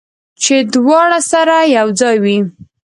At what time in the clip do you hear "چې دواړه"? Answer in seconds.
0.43-1.19